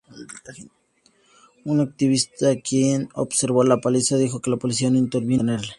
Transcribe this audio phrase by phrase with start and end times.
[1.63, 5.69] Un activista, quien observó la paliza, dijo que la policía no intervino para detenerla.